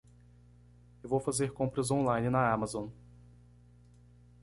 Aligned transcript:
Eu 1.03 1.09
vou 1.09 1.19
fazer 1.19 1.53
compras 1.53 1.91
on-line 1.91 2.27
na 2.31 2.51
Amazon. 2.51 2.89